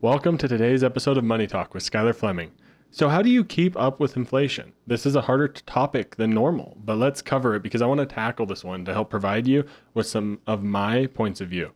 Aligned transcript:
Welcome 0.00 0.38
to 0.38 0.46
today's 0.46 0.84
episode 0.84 1.18
of 1.18 1.24
Money 1.24 1.48
Talk 1.48 1.74
with 1.74 1.82
Skyler 1.82 2.14
Fleming. 2.14 2.52
So, 2.92 3.08
how 3.08 3.20
do 3.20 3.28
you 3.28 3.44
keep 3.44 3.76
up 3.76 3.98
with 3.98 4.16
inflation? 4.16 4.72
This 4.86 5.04
is 5.04 5.16
a 5.16 5.22
harder 5.22 5.48
topic 5.48 6.14
than 6.14 6.30
normal, 6.30 6.76
but 6.84 6.98
let's 6.98 7.20
cover 7.20 7.56
it 7.56 7.64
because 7.64 7.82
I 7.82 7.86
want 7.86 7.98
to 7.98 8.06
tackle 8.06 8.46
this 8.46 8.62
one 8.62 8.84
to 8.84 8.92
help 8.92 9.10
provide 9.10 9.48
you 9.48 9.64
with 9.94 10.06
some 10.06 10.38
of 10.46 10.62
my 10.62 11.06
points 11.06 11.40
of 11.40 11.48
view. 11.48 11.72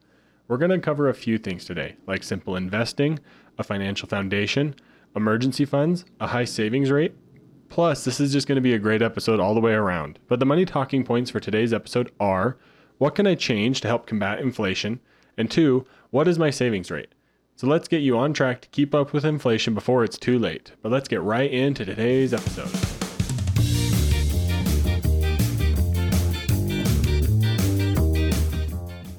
We're 0.47 0.59
going 0.59 0.71
to 0.71 0.79
cover 0.79 1.09
a 1.09 1.15
few 1.15 1.37
things 1.37 1.65
today, 1.65 1.97
like 2.07 2.23
simple 2.23 2.55
investing, 2.55 3.19
a 3.59 3.65
financial 3.65 4.09
foundation, 4.09 4.77
emergency 5.17 5.65
funds, 5.65 6.05
a 6.21 6.29
high 6.29 6.45
savings 6.45 6.93
rate. 6.93 7.17
Plus, 7.71 8.05
this 8.05 8.21
is 8.21 8.33
just 8.33 8.47
going 8.47 8.55
to 8.55 8.63
be 8.63 8.75
a 8.75 8.79
great 8.79 9.03
episode 9.03 9.41
all 9.41 9.53
the 9.53 9.61
way 9.61 9.73
around. 9.73 10.21
But 10.29 10.39
the 10.39 10.47
money 10.47 10.65
talking 10.65 11.03
points 11.03 11.33
for 11.33 11.41
today's 11.41 11.75
episode 11.75 12.13
are 12.21 12.57
what 12.99 13.17
can 13.17 13.27
I 13.27 13.35
change 13.35 13.81
to 13.81 13.89
help 13.89 14.07
combat 14.07 14.39
inflation? 14.39 15.01
And 15.37 15.51
two, 15.51 15.87
what 16.11 16.29
is 16.29 16.39
my 16.39 16.51
savings 16.51 16.89
rate? 16.89 17.13
So 17.63 17.69
let's 17.69 17.87
get 17.87 18.03
you 18.03 18.19
on 18.19 18.33
track 18.33 18.63
to 18.63 18.69
keep 18.71 18.93
up 18.93 19.13
with 19.13 19.25
inflation 19.25 19.73
before 19.73 20.03
it's 20.03 20.19
too 20.19 20.37
late. 20.37 20.73
But 20.83 20.91
let's 20.91 21.07
get 21.07 21.23
right 21.23 21.49
into 21.49 21.85
today's 21.85 22.35
episode. 22.35 22.69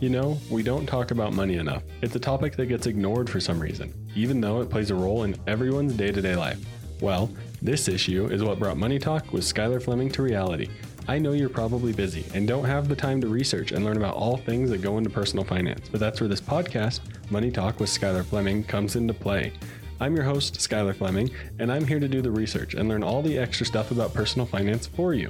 You 0.02 0.10
know, 0.10 0.38
we 0.50 0.62
don't 0.62 0.86
talk 0.86 1.12
about 1.12 1.32
money 1.32 1.56
enough. 1.56 1.84
It's 2.02 2.18
a 2.18 2.20
topic 2.20 2.58
that 2.58 2.66
gets 2.66 2.86
ignored 2.86 3.30
for 3.30 3.40
some 3.40 3.62
reason, 3.62 3.94
even 4.14 4.42
though 4.42 4.60
it 4.60 4.70
plays 4.70 4.92
a 4.92 4.96
role 4.96 5.24
in 5.24 5.38
everyone's 5.48 5.94
day 5.94 6.12
to 6.12 6.22
day 6.22 6.36
life. 6.36 6.60
Well, 7.00 7.32
this 7.62 7.88
issue 7.88 8.26
is 8.26 8.44
what 8.44 8.60
brought 8.60 8.76
Money 8.76 9.00
Talk 9.00 9.32
with 9.32 9.46
Skyler 9.46 9.82
Fleming 9.82 10.12
to 10.12 10.22
reality. 10.22 10.68
I 11.06 11.20
know 11.20 11.34
you're 11.34 11.50
probably 11.50 11.92
busy 11.92 12.26
and 12.34 12.48
don't 12.48 12.64
have 12.64 12.88
the 12.88 12.96
time 12.96 13.20
to 13.22 13.28
research 13.28 13.74
and 13.74 13.84
learn 13.84 13.98
about 13.98 14.16
all 14.16 14.38
things 14.38 14.70
that 14.70 14.82
go 14.82 14.98
into 14.98 15.10
personal 15.10 15.44
finance, 15.44 15.90
but 15.90 16.00
that's 16.00 16.22
where 16.22 16.30
this 16.30 16.40
podcast, 16.40 17.02
Money 17.30 17.52
Talk 17.52 17.82
with 17.82 17.90
Skyler 17.90 18.24
Fleming, 18.24 18.64
comes 18.64 18.96
into 18.96 19.14
play. 19.14 19.52
I'm 20.00 20.16
your 20.16 20.24
host, 20.24 20.56
Skyler 20.56 20.96
Fleming, 20.96 21.30
and 21.60 21.70
I'm 21.72 21.86
here 21.86 22.00
to 22.00 22.08
do 22.08 22.22
the 22.22 22.32
research 22.32 22.74
and 22.74 22.88
learn 22.88 23.04
all 23.04 23.22
the 23.22 23.38
extra 23.38 23.66
stuff 23.66 23.92
about 23.92 24.14
personal 24.14 24.46
finance 24.46 24.88
for 24.88 25.14
you. 25.14 25.30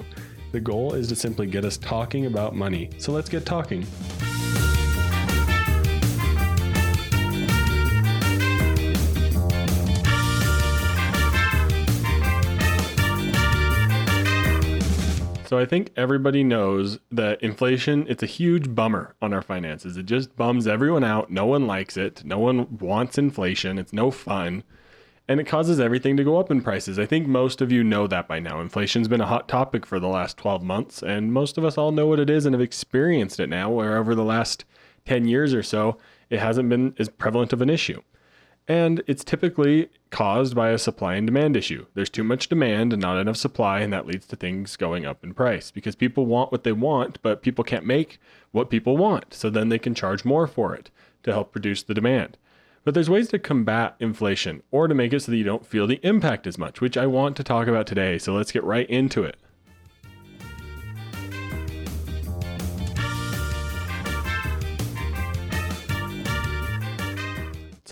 The 0.52 0.60
goal 0.60 0.94
is 0.94 1.08
to 1.08 1.16
simply 1.16 1.48
get 1.48 1.66
us 1.66 1.78
talking 1.78 2.28
about 2.28 2.56
money, 2.56 2.92
so 3.00 3.12
let's 3.12 3.30
get 3.30 3.44
talking. 3.44 3.84
So 15.54 15.60
I 15.60 15.68
think 15.68 15.92
everybody 15.96 16.44
knows 16.44 16.98
that 17.12 17.40
inflation, 17.44 18.08
it's 18.10 18.24
a 18.24 18.26
huge 18.26 18.74
bummer 18.74 19.14
on 19.22 19.34
our 19.34 19.44
finances. 19.44 19.98
It 19.98 20.08
just 20.08 20.36
bums 20.36 20.66
everyone 20.66 21.04
out. 21.04 21.30
No 21.30 21.46
one 21.46 21.68
likes 21.68 21.96
it. 21.96 22.26
No 22.26 22.40
one 22.40 22.80
wants 22.80 23.20
inflation. 23.20 23.78
It's 23.78 23.94
no 23.94 24.10
fun. 24.10 24.64
And 25.28 25.40
it 25.40 25.44
causes 25.44 25.80
everything 25.80 26.18
to 26.18 26.24
go 26.24 26.40
up 26.40 26.50
in 26.50 26.62
prices. 26.62 26.98
I 26.98 27.06
think 27.06 27.28
most 27.28 27.62
of 27.62 27.72
you 27.72 27.84
know 27.84 28.08
that 28.08 28.28
by 28.28 28.40
now. 28.40 28.62
Inflation's 28.62 29.08
been 29.08 29.22
a 29.22 29.28
hot 29.28 29.48
topic 29.48 29.86
for 29.86 30.00
the 30.00 30.08
last 30.08 30.38
12 30.38 30.64
months, 30.64 31.04
and 31.04 31.32
most 31.32 31.60
of 31.60 31.64
us 31.64 31.78
all 31.78 31.92
know 31.92 32.08
what 32.08 32.20
it 32.20 32.32
is 32.32 32.48
and 32.48 32.56
have 32.56 32.60
experienced 32.60 33.40
it 33.40 33.48
now, 33.48 33.70
where 33.70 34.00
over 34.00 34.16
the 34.16 34.24
last 34.24 34.66
10 35.06 35.28
years 35.28 35.54
or 35.54 35.62
so, 35.62 36.00
it 36.32 36.40
hasn't 36.40 36.68
been 36.68 36.96
as 36.98 37.10
prevalent 37.10 37.54
of 37.54 37.62
an 37.62 37.70
issue. 37.70 38.02
And 38.68 39.04
it's 39.06 39.24
typically 39.24 39.90
caused 40.14 40.54
by 40.54 40.70
a 40.70 40.78
supply 40.78 41.16
and 41.16 41.26
demand 41.26 41.58
issue. 41.58 41.88
There's 41.96 42.10
too 42.10 42.24
much 42.24 42.48
demand 42.48 42.94
and 42.94 43.02
not 43.02 43.18
enough 43.18 43.36
supply, 43.36 43.80
and 43.80 43.92
that 43.92 44.06
leads 44.06 44.28
to 44.28 44.36
things 44.36 44.76
going 44.78 45.08
up 45.08 45.24
in 45.24 45.34
price 45.34 45.72
because 45.72 45.96
people 45.96 46.28
want 46.28 46.52
what 46.52 46.64
they 46.64 46.72
want, 46.72 47.20
but 47.24 47.42
people 47.42 47.64
can't 47.64 47.84
make 47.84 48.20
what 48.52 48.70
people 48.70 48.96
want. 48.96 49.34
So 49.34 49.50
then 49.50 49.70
they 49.70 49.80
can 49.80 49.96
charge 49.96 50.24
more 50.24 50.46
for 50.46 50.76
it 50.76 50.92
to 51.24 51.34
help 51.34 51.52
produce 51.52 51.82
the 51.82 51.96
demand. 51.96 52.38
But 52.84 52.94
there's 52.94 53.10
ways 53.10 53.30
to 53.30 53.40
combat 53.40 53.96
inflation 54.00 54.62
or 54.70 54.88
to 54.88 54.94
make 54.94 55.14
it 55.14 55.22
so 55.22 55.32
that 55.32 55.38
you 55.38 55.44
don't 55.44 55.66
feel 55.66 55.88
the 55.88 56.00
impact 56.04 56.46
as 56.46 56.60
much, 56.60 56.80
which 56.80 56.96
I 56.96 57.08
want 57.08 57.36
to 57.38 57.44
talk 57.44 57.68
about 57.68 57.88
today. 57.88 58.20
So 58.20 58.34
let's 58.34 58.52
get 58.52 58.64
right 58.64 58.88
into 58.92 59.24
it. 59.24 59.38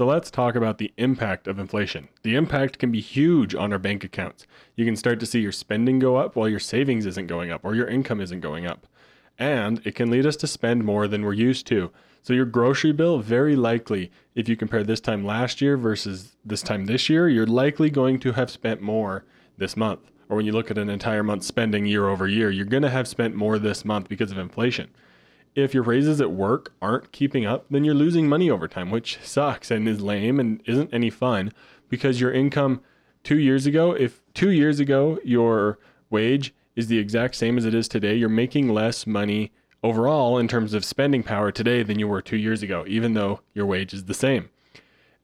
So 0.01 0.07
let's 0.07 0.31
talk 0.31 0.56
about 0.56 0.79
the 0.79 0.91
impact 0.97 1.47
of 1.47 1.59
inflation. 1.59 2.07
The 2.23 2.34
impact 2.34 2.79
can 2.79 2.91
be 2.91 3.01
huge 3.01 3.53
on 3.53 3.72
our 3.72 3.78
bank 3.78 4.03
accounts. 4.03 4.47
You 4.75 4.84
can 4.84 4.95
start 4.95 5.19
to 5.19 5.28
see 5.28 5.41
your 5.41 5.51
spending 5.51 6.00
go 6.00 6.16
up 6.16 6.35
while 6.35 6.50
your 6.50 6.59
savings 6.59 7.06
isn't 7.06 7.28
going 7.28 7.51
up 7.51 7.63
or 7.63 7.75
your 7.75 7.85
income 7.85 8.19
isn't 8.19 8.39
going 8.39 8.66
up. 8.66 8.88
And 9.38 9.79
it 9.85 9.94
can 9.94 10.09
lead 10.09 10.25
us 10.25 10.35
to 10.38 10.47
spend 10.47 10.85
more 10.85 11.07
than 11.07 11.22
we're 11.22 11.34
used 11.34 11.67
to. 11.67 11.91
So 12.23 12.34
your 12.34 12.47
grocery 12.47 12.94
bill, 12.94 13.19
very 13.19 13.56
likely, 13.56 14.12
if 14.34 14.50
you 14.50 14.56
compare 14.56 14.84
this 14.84 15.01
time 15.01 15.23
last 15.23 15.62
year 15.62 15.78
versus 15.78 16.35
this 16.44 16.63
time 16.63 16.88
this 16.88 17.07
year, 17.07 17.29
you're 17.29 17.45
likely 17.45 17.91
going 17.91 18.19
to 18.22 18.31
have 18.31 18.50
spent 18.50 18.81
more 18.81 19.23
this 19.59 19.78
month. 19.78 20.09
Or 20.29 20.38
when 20.38 20.47
you 20.47 20.51
look 20.51 20.72
at 20.72 20.79
an 20.79 20.89
entire 20.89 21.22
month 21.22 21.44
spending 21.44 21.85
year 21.85 22.09
over 22.09 22.28
year, 22.28 22.50
you're 22.50 22.66
going 22.66 22.81
to 22.81 22.89
have 22.89 23.07
spent 23.07 23.35
more 23.35 23.59
this 23.59 23.85
month 23.85 24.09
because 24.09 24.31
of 24.31 24.39
inflation 24.39 24.89
if 25.56 25.73
your 25.73 25.84
raises 25.84 26.22
at 26.22 26.31
work 26.31 26.73
aren't 26.81 27.12
keeping 27.12 27.45
up, 27.45 27.66
then 27.69 27.84
you're 27.84 27.94
losing 27.94 28.28
money 28.28 28.50
over 28.50 28.67
time, 28.67 28.89
which 28.89 29.19
sucks 29.22 29.69
and 29.72 29.88
is 29.88 30.01
lame 30.01 30.39
and 30.39 30.62
isn't 30.66 30.94
any 30.94 31.09
fun 31.09 31.51
because 31.89 32.22
your 32.22 32.31
income 32.31 32.81
two 33.23 33.38
years 33.38 33.66
ago, 33.66 33.91
if 33.91 34.22
two 34.34 34.50
years 34.50 34.79
ago 34.79 35.19
your 35.23 35.78
wage 36.09 36.53
is 36.75 36.88
the 36.88 36.97
exact 36.97 37.35
same 37.35 37.57
as 37.57 37.66
it 37.66 37.73
is 37.73 37.88
today, 37.88 38.16
you're 38.16 38.29
making 38.29 38.69
less 38.69 39.06
money 39.06 39.51
overall 39.84 40.38
in 40.38 40.47
terms 40.47 40.73
of 40.73 40.85
spending 40.85 41.23
power 41.23 41.51
today 41.51 41.83
than 41.83 42.00
you 42.00 42.07
were 42.07 42.22
two 42.22 42.38
years 42.38 42.63
ago, 42.63 42.85
even 42.88 43.13
though 43.13 43.41
your 43.53 43.66
wage 43.66 43.94
is 43.94 44.06
the 44.06 44.13
same. 44.13 44.50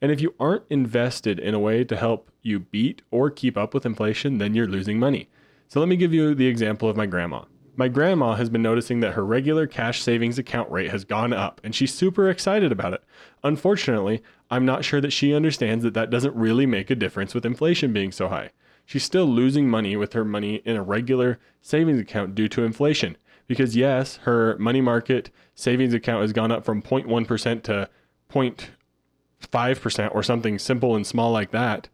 And 0.00 0.12
if 0.12 0.20
you 0.20 0.34
aren't 0.38 0.64
invested 0.70 1.38
in 1.38 1.54
a 1.54 1.58
way 1.58 1.84
to 1.84 1.96
help 1.96 2.30
you 2.42 2.60
beat 2.60 3.02
or 3.10 3.30
keep 3.30 3.56
up 3.56 3.74
with 3.74 3.86
inflation, 3.86 4.38
then 4.38 4.54
you're 4.54 4.66
losing 4.66 4.98
money. 4.98 5.28
So 5.68 5.80
let 5.80 5.88
me 5.88 5.96
give 5.96 6.14
you 6.14 6.34
the 6.34 6.46
example 6.46 6.88
of 6.88 6.96
my 6.96 7.06
grandma. 7.06 7.42
My 7.78 7.86
grandma 7.86 8.34
has 8.34 8.50
been 8.50 8.60
noticing 8.60 8.98
that 9.00 9.14
her 9.14 9.24
regular 9.24 9.68
cash 9.68 10.02
savings 10.02 10.36
account 10.36 10.68
rate 10.68 10.90
has 10.90 11.04
gone 11.04 11.32
up, 11.32 11.60
and 11.62 11.72
she's 11.72 11.94
super 11.94 12.28
excited 12.28 12.72
about 12.72 12.92
it. 12.92 13.04
Unfortunately, 13.44 14.20
I'm 14.50 14.66
not 14.66 14.84
sure 14.84 15.00
that 15.00 15.12
she 15.12 15.32
understands 15.32 15.84
that 15.84 15.94
that 15.94 16.10
doesn't 16.10 16.34
really 16.34 16.66
make 16.66 16.90
a 16.90 16.96
difference 16.96 17.34
with 17.34 17.46
inflation 17.46 17.92
being 17.92 18.10
so 18.10 18.26
high. 18.30 18.50
She's 18.84 19.04
still 19.04 19.26
losing 19.26 19.70
money 19.70 19.94
with 19.96 20.12
her 20.14 20.24
money 20.24 20.56
in 20.64 20.74
a 20.74 20.82
regular 20.82 21.38
savings 21.62 22.00
account 22.00 22.34
due 22.34 22.48
to 22.48 22.64
inflation. 22.64 23.16
Because, 23.46 23.76
yes, 23.76 24.16
her 24.24 24.56
money 24.58 24.80
market 24.80 25.30
savings 25.54 25.94
account 25.94 26.22
has 26.22 26.32
gone 26.32 26.50
up 26.50 26.64
from 26.64 26.82
0.1% 26.82 27.62
to 27.62 27.88
0.5% 28.28 30.14
or 30.16 30.24
something 30.24 30.58
simple 30.58 30.96
and 30.96 31.06
small 31.06 31.30
like 31.30 31.52
that 31.52 31.88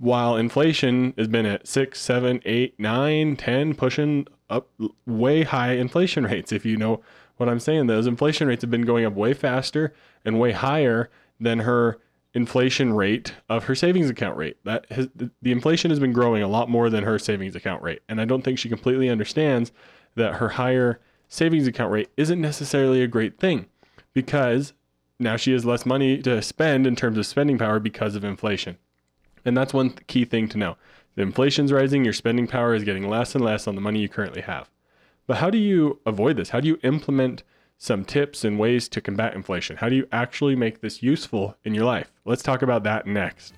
while 0.00 0.34
inflation 0.34 1.12
has 1.18 1.28
been 1.28 1.44
at 1.44 1.68
six, 1.68 2.00
seven, 2.00 2.40
eight, 2.46 2.74
nine, 2.80 3.36
ten, 3.36 3.74
pushing 3.74 4.26
up 4.48 4.68
way 5.06 5.44
high 5.44 5.72
inflation 5.72 6.24
rates. 6.30 6.52
If 6.52 6.64
you 6.64 6.76
know 6.76 7.02
what 7.36 7.50
I'm 7.50 7.60
saying, 7.60 7.86
those 7.86 8.06
inflation 8.06 8.48
rates 8.48 8.62
have 8.62 8.70
been 8.70 8.86
going 8.86 9.04
up 9.04 9.12
way 9.12 9.34
faster 9.34 9.92
and 10.24 10.40
way 10.40 10.52
higher 10.52 11.10
than 11.38 11.60
her 11.60 11.98
inflation 12.32 12.94
rate 12.94 13.34
of 13.50 13.64
her 13.64 13.74
savings 13.74 14.08
account 14.08 14.38
rate. 14.38 14.56
That 14.64 14.90
has, 14.90 15.08
the 15.14 15.52
inflation 15.52 15.90
has 15.90 16.00
been 16.00 16.14
growing 16.14 16.42
a 16.42 16.48
lot 16.48 16.70
more 16.70 16.88
than 16.88 17.04
her 17.04 17.18
savings 17.18 17.54
account 17.54 17.82
rate, 17.82 18.00
and 18.08 18.20
I 18.20 18.24
don't 18.24 18.42
think 18.42 18.58
she 18.58 18.70
completely 18.70 19.10
understands 19.10 19.70
that 20.14 20.36
her 20.36 20.50
higher 20.50 20.98
savings 21.28 21.66
account 21.66 21.92
rate 21.92 22.08
isn't 22.16 22.40
necessarily 22.40 23.02
a 23.02 23.06
great 23.06 23.38
thing 23.38 23.66
because 24.14 24.72
now 25.18 25.36
she 25.36 25.52
has 25.52 25.66
less 25.66 25.84
money 25.84 26.22
to 26.22 26.40
spend 26.40 26.86
in 26.86 26.96
terms 26.96 27.18
of 27.18 27.26
spending 27.26 27.58
power 27.58 27.78
because 27.78 28.14
of 28.14 28.24
inflation. 28.24 28.78
And 29.44 29.56
that's 29.56 29.74
one 29.74 29.90
key 30.06 30.24
thing 30.24 30.48
to 30.48 30.58
know. 30.58 30.76
The 31.16 31.22
inflation's 31.22 31.72
rising, 31.72 32.04
your 32.04 32.12
spending 32.12 32.46
power 32.46 32.74
is 32.74 32.84
getting 32.84 33.08
less 33.08 33.34
and 33.34 33.44
less 33.44 33.66
on 33.66 33.74
the 33.74 33.80
money 33.80 34.00
you 34.00 34.08
currently 34.08 34.42
have. 34.42 34.70
But 35.26 35.38
how 35.38 35.50
do 35.50 35.58
you 35.58 36.00
avoid 36.06 36.36
this? 36.36 36.50
How 36.50 36.60
do 36.60 36.68
you 36.68 36.78
implement 36.82 37.42
some 37.78 38.04
tips 38.04 38.44
and 38.44 38.58
ways 38.58 38.88
to 38.88 39.00
combat 39.00 39.34
inflation? 39.34 39.76
How 39.76 39.88
do 39.88 39.96
you 39.96 40.06
actually 40.12 40.54
make 40.54 40.80
this 40.80 41.02
useful 41.02 41.56
in 41.64 41.74
your 41.74 41.84
life? 41.84 42.12
Let's 42.24 42.42
talk 42.42 42.62
about 42.62 42.84
that 42.84 43.06
next. 43.06 43.54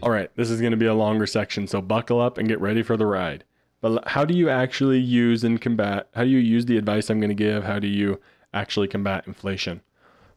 All 0.00 0.10
right, 0.10 0.30
this 0.36 0.50
is 0.50 0.60
going 0.60 0.70
to 0.70 0.76
be 0.76 0.86
a 0.86 0.94
longer 0.94 1.26
section, 1.26 1.66
so 1.66 1.82
buckle 1.82 2.20
up 2.20 2.38
and 2.38 2.48
get 2.48 2.60
ready 2.60 2.82
for 2.82 2.96
the 2.96 3.06
ride. 3.06 3.44
But 3.80 4.08
how 4.08 4.24
do 4.24 4.34
you 4.34 4.48
actually 4.48 4.98
use 4.98 5.44
and 5.44 5.60
combat? 5.60 6.08
How 6.14 6.24
do 6.24 6.30
you 6.30 6.38
use 6.38 6.66
the 6.66 6.78
advice 6.78 7.10
I'm 7.10 7.20
going 7.20 7.28
to 7.28 7.34
give? 7.34 7.64
How 7.64 7.78
do 7.78 7.86
you 7.86 8.20
actually 8.52 8.88
combat 8.88 9.26
inflation? 9.26 9.82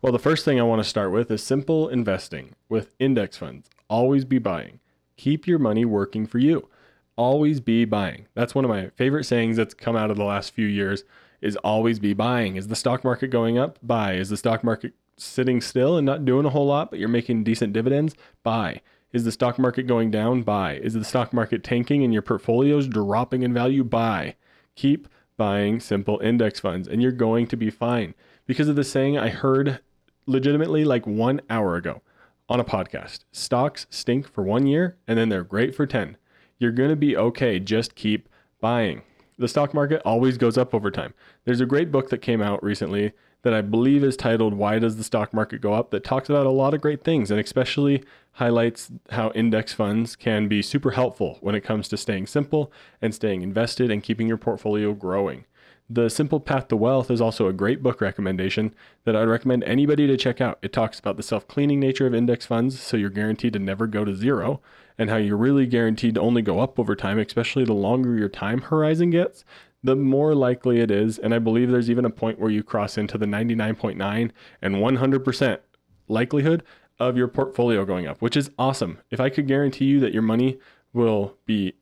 Well, 0.01 0.11
the 0.11 0.19
first 0.19 0.45
thing 0.45 0.59
I 0.59 0.63
want 0.63 0.81
to 0.81 0.89
start 0.89 1.11
with 1.11 1.29
is 1.31 1.43
simple 1.43 1.87
investing 1.87 2.55
with 2.69 2.91
index 2.99 3.37
funds. 3.37 3.69
Always 3.87 4.25
be 4.25 4.39
buying. 4.39 4.79
Keep 5.17 5.47
your 5.47 5.59
money 5.59 5.85
working 5.85 6.25
for 6.25 6.39
you. 6.39 6.67
Always 7.15 7.59
be 7.59 7.85
buying. 7.85 8.27
That's 8.33 8.55
one 8.55 8.65
of 8.65 8.69
my 8.69 8.89
favorite 8.89 9.25
sayings 9.25 9.57
that's 9.57 9.73
come 9.73 9.95
out 9.95 10.09
of 10.09 10.17
the 10.17 10.23
last 10.23 10.53
few 10.53 10.65
years 10.65 11.03
is 11.41 11.55
always 11.57 11.99
be 11.99 12.13
buying. 12.13 12.55
Is 12.55 12.67
the 12.67 12.75
stock 12.75 13.03
market 13.03 13.27
going 13.27 13.57
up? 13.57 13.79
Buy. 13.83 14.13
Is 14.13 14.29
the 14.29 14.37
stock 14.37 14.63
market 14.63 14.93
sitting 15.17 15.61
still 15.61 15.97
and 15.97 16.05
not 16.05 16.25
doing 16.25 16.45
a 16.45 16.49
whole 16.49 16.65
lot, 16.65 16.89
but 16.89 16.99
you're 16.99 17.09
making 17.09 17.43
decent 17.43 17.73
dividends? 17.73 18.15
Buy. 18.43 18.81
Is 19.13 19.25
the 19.25 19.31
stock 19.31 19.59
market 19.59 19.87
going 19.87 20.09
down? 20.09 20.43
Buy. 20.43 20.75
Is 20.75 20.93
the 20.93 21.03
stock 21.03 21.33
market 21.33 21.63
tanking 21.63 22.03
and 22.03 22.13
your 22.13 22.21
portfolios 22.21 22.87
dropping 22.87 23.43
in 23.43 23.53
value? 23.53 23.83
Buy. 23.83 24.35
Keep 24.75 25.07
buying 25.35 25.79
simple 25.79 26.19
index 26.19 26.59
funds 26.59 26.87
and 26.87 27.01
you're 27.01 27.11
going 27.11 27.47
to 27.47 27.57
be 27.57 27.69
fine 27.69 28.13
because 28.45 28.67
of 28.67 28.75
the 28.75 28.83
saying 28.83 29.17
I 29.17 29.29
heard 29.29 29.79
legitimately 30.25 30.85
like 30.85 31.05
one 31.07 31.41
hour 31.49 31.75
ago 31.75 32.01
on 32.47 32.59
a 32.59 32.63
podcast 32.63 33.25
stocks 33.31 33.87
stink 33.89 34.31
for 34.31 34.43
one 34.43 34.65
year 34.65 34.97
and 35.07 35.17
then 35.17 35.29
they're 35.29 35.43
great 35.43 35.75
for 35.75 35.85
10. 35.85 36.15
You're 36.57 36.71
going 36.71 36.89
to 36.89 36.95
be 36.95 37.17
okay. 37.17 37.59
Just 37.59 37.95
keep 37.95 38.29
buying. 38.59 39.01
The 39.37 39.47
stock 39.47 39.73
market 39.73 40.01
always 40.05 40.37
goes 40.37 40.57
up 40.57 40.73
over 40.73 40.91
time. 40.91 41.13
There's 41.43 41.61
a 41.61 41.65
great 41.65 41.91
book 41.91 42.09
that 42.11 42.19
came 42.19 42.41
out 42.41 42.63
recently 42.63 43.11
that 43.43 43.53
I 43.53 43.61
believe 43.61 44.03
is 44.03 44.15
titled 44.15 44.53
Why 44.53 44.79
Does 44.79 44.97
the 44.97 45.03
Stock 45.03 45.33
Market 45.33 45.61
Go 45.61 45.73
Up 45.73 45.91
that 45.91 46.03
talks 46.03 46.29
about 46.29 46.45
a 46.45 46.51
lot 46.51 46.73
of 46.73 46.81
great 46.81 47.03
things 47.03 47.31
and 47.31 47.39
especially 47.39 48.03
highlights 48.33 48.91
how 49.09 49.31
index 49.31 49.73
funds 49.73 50.15
can 50.15 50.47
be 50.47 50.61
super 50.61 50.91
helpful 50.91 51.37
when 51.41 51.55
it 51.55 51.61
comes 51.61 51.87
to 51.89 51.97
staying 51.97 52.27
simple 52.27 52.71
and 53.01 53.13
staying 53.13 53.41
invested 53.41 53.91
and 53.91 54.03
keeping 54.03 54.27
your 54.27 54.37
portfolio 54.37 54.93
growing. 54.93 55.45
The 55.93 56.09
Simple 56.09 56.39
Path 56.39 56.69
to 56.69 56.77
Wealth 56.77 57.11
is 57.11 57.19
also 57.19 57.47
a 57.47 57.53
great 57.53 57.83
book 57.83 57.99
recommendation 57.99 58.73
that 59.03 59.13
I'd 59.13 59.27
recommend 59.27 59.65
anybody 59.65 60.07
to 60.07 60.15
check 60.15 60.39
out. 60.39 60.57
It 60.61 60.71
talks 60.71 60.99
about 60.99 61.17
the 61.17 61.23
self 61.23 61.49
cleaning 61.49 61.81
nature 61.81 62.07
of 62.07 62.15
index 62.15 62.45
funds, 62.45 62.79
so 62.79 62.95
you're 62.95 63.09
guaranteed 63.09 63.51
to 63.53 63.59
never 63.59 63.87
go 63.87 64.05
to 64.05 64.15
zero, 64.15 64.61
and 64.97 65.09
how 65.09 65.17
you're 65.17 65.35
really 65.35 65.65
guaranteed 65.65 66.15
to 66.15 66.21
only 66.21 66.41
go 66.41 66.59
up 66.61 66.79
over 66.79 66.95
time, 66.95 67.19
especially 67.19 67.65
the 67.65 67.73
longer 67.73 68.15
your 68.15 68.29
time 68.29 68.61
horizon 68.61 69.09
gets, 69.09 69.43
the 69.83 69.95
more 69.95 70.35
likely 70.35 70.79
it 70.79 70.91
is. 70.91 71.17
And 71.17 71.33
I 71.33 71.39
believe 71.39 71.69
there's 71.71 71.89
even 71.89 72.05
a 72.05 72.09
point 72.09 72.39
where 72.39 72.51
you 72.51 72.63
cross 72.63 72.97
into 72.97 73.17
the 73.17 73.25
99.9 73.25 74.31
and 74.61 74.75
100% 74.75 75.59
likelihood 76.07 76.63
of 76.99 77.17
your 77.17 77.27
portfolio 77.27 77.83
going 77.83 78.07
up, 78.07 78.21
which 78.21 78.37
is 78.37 78.51
awesome. 78.59 78.99
If 79.09 79.19
I 79.19 79.29
could 79.29 79.47
guarantee 79.47 79.85
you 79.85 79.99
that 80.01 80.13
your 80.13 80.21
money 80.21 80.59
will 80.93 81.37
be 81.45 81.73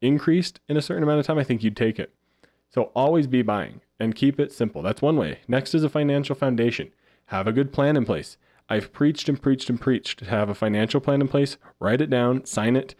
increased 0.00 0.60
in 0.68 0.76
a 0.76 0.82
certain 0.82 1.02
amount 1.02 1.20
of 1.20 1.26
time, 1.26 1.38
I 1.38 1.44
think 1.44 1.62
you'd 1.62 1.76
take 1.76 1.98
it. 1.98 2.14
So 2.68 2.92
always 2.94 3.26
be 3.26 3.42
buying 3.42 3.80
and 3.98 4.14
keep 4.14 4.38
it 4.38 4.52
simple. 4.52 4.80
That's 4.80 5.02
one 5.02 5.16
way. 5.16 5.40
Next 5.48 5.74
is 5.74 5.82
a 5.82 5.88
financial 5.88 6.36
foundation. 6.36 6.92
Have 7.26 7.46
a 7.46 7.52
good 7.52 7.72
plan 7.72 7.96
in 7.96 8.04
place. 8.04 8.36
I've 8.68 8.92
preached 8.92 9.28
and 9.28 9.42
preached 9.42 9.68
and 9.68 9.80
preached 9.80 10.20
to 10.20 10.26
have 10.26 10.48
a 10.48 10.54
financial 10.54 11.00
plan 11.00 11.20
in 11.20 11.26
place. 11.26 11.56
Write 11.80 12.00
it 12.00 12.08
down, 12.08 12.44
sign 12.44 12.76
it, 12.76 12.94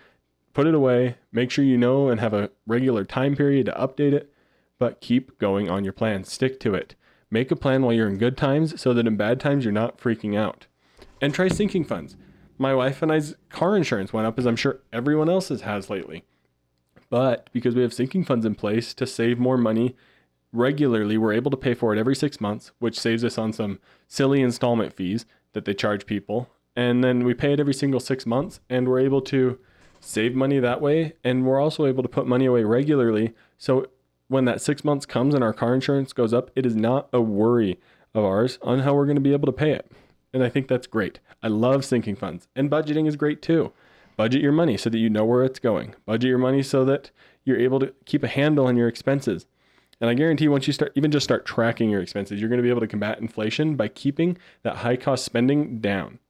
put 0.52 0.66
it 0.66 0.74
away. 0.74 1.16
Make 1.30 1.52
sure 1.52 1.64
you 1.64 1.78
know 1.78 2.08
and 2.08 2.20
have 2.20 2.34
a 2.34 2.50
regular 2.66 3.04
time 3.04 3.36
period 3.36 3.66
to 3.66 3.72
update 3.72 4.12
it, 4.12 4.29
but 4.80 5.00
keep 5.00 5.38
going 5.38 5.70
on 5.70 5.84
your 5.84 5.92
plan. 5.92 6.24
Stick 6.24 6.58
to 6.58 6.74
it. 6.74 6.96
Make 7.30 7.52
a 7.52 7.56
plan 7.56 7.82
while 7.82 7.92
you're 7.92 8.08
in 8.08 8.18
good 8.18 8.36
times 8.36 8.80
so 8.80 8.92
that 8.94 9.06
in 9.06 9.14
bad 9.14 9.38
times 9.38 9.64
you're 9.64 9.70
not 9.70 9.98
freaking 9.98 10.36
out. 10.36 10.66
And 11.20 11.32
try 11.32 11.46
sinking 11.46 11.84
funds. 11.84 12.16
My 12.58 12.74
wife 12.74 13.02
and 13.02 13.12
I's 13.12 13.36
car 13.50 13.76
insurance 13.76 14.12
went 14.12 14.26
up 14.26 14.38
as 14.38 14.46
I'm 14.46 14.56
sure 14.56 14.80
everyone 14.92 15.28
else's 15.28 15.60
has 15.60 15.90
lately. 15.90 16.24
But 17.10 17.50
because 17.52 17.74
we 17.74 17.82
have 17.82 17.92
sinking 17.92 18.24
funds 18.24 18.46
in 18.46 18.54
place 18.54 18.94
to 18.94 19.06
save 19.06 19.38
more 19.38 19.58
money 19.58 19.96
regularly, 20.50 21.18
we're 21.18 21.34
able 21.34 21.50
to 21.50 21.56
pay 21.58 21.74
for 21.74 21.94
it 21.94 21.98
every 21.98 22.16
six 22.16 22.40
months, 22.40 22.72
which 22.78 22.98
saves 22.98 23.22
us 23.22 23.36
on 23.36 23.52
some 23.52 23.80
silly 24.08 24.40
installment 24.40 24.94
fees 24.94 25.26
that 25.52 25.66
they 25.66 25.74
charge 25.74 26.06
people. 26.06 26.48
And 26.74 27.04
then 27.04 27.24
we 27.24 27.34
pay 27.34 27.52
it 27.52 27.60
every 27.60 27.74
single 27.74 28.00
six 28.00 28.24
months, 28.24 28.60
and 28.70 28.88
we're 28.88 29.00
able 29.00 29.20
to 29.22 29.58
save 30.00 30.34
money 30.34 30.58
that 30.58 30.80
way. 30.80 31.14
And 31.22 31.44
we're 31.44 31.60
also 31.60 31.84
able 31.84 32.02
to 32.02 32.08
put 32.08 32.26
money 32.26 32.46
away 32.46 32.64
regularly. 32.64 33.34
So 33.58 33.86
when 34.30 34.44
that 34.44 34.60
six 34.60 34.84
months 34.84 35.06
comes 35.06 35.34
and 35.34 35.42
our 35.42 35.52
car 35.52 35.74
insurance 35.74 36.12
goes 36.12 36.32
up, 36.32 36.52
it 36.54 36.64
is 36.64 36.76
not 36.76 37.08
a 37.12 37.20
worry 37.20 37.80
of 38.14 38.24
ours 38.24 38.60
on 38.62 38.78
how 38.78 38.94
we're 38.94 39.04
going 39.04 39.16
to 39.16 39.20
be 39.20 39.32
able 39.32 39.46
to 39.46 39.52
pay 39.52 39.72
it. 39.72 39.90
And 40.32 40.44
I 40.44 40.48
think 40.48 40.68
that's 40.68 40.86
great. 40.86 41.18
I 41.42 41.48
love 41.48 41.84
sinking 41.84 42.14
funds, 42.14 42.46
and 42.54 42.70
budgeting 42.70 43.08
is 43.08 43.16
great 43.16 43.42
too. 43.42 43.72
Budget 44.16 44.40
your 44.40 44.52
money 44.52 44.76
so 44.76 44.88
that 44.88 44.98
you 44.98 45.10
know 45.10 45.24
where 45.24 45.42
it's 45.42 45.58
going. 45.58 45.96
Budget 46.06 46.28
your 46.28 46.38
money 46.38 46.62
so 46.62 46.84
that 46.84 47.10
you're 47.44 47.58
able 47.58 47.80
to 47.80 47.92
keep 48.04 48.22
a 48.22 48.28
handle 48.28 48.66
on 48.66 48.76
your 48.76 48.86
expenses. 48.86 49.46
And 50.00 50.08
I 50.08 50.14
guarantee 50.14 50.46
once 50.46 50.68
you 50.68 50.72
start, 50.72 50.92
even 50.94 51.10
just 51.10 51.24
start 51.24 51.44
tracking 51.44 51.90
your 51.90 52.00
expenses, 52.00 52.38
you're 52.38 52.48
going 52.48 52.58
to 52.58 52.62
be 52.62 52.70
able 52.70 52.82
to 52.82 52.86
combat 52.86 53.18
inflation 53.18 53.74
by 53.74 53.88
keeping 53.88 54.38
that 54.62 54.76
high 54.76 54.96
cost 54.96 55.24
spending 55.24 55.80
down. 55.80 56.20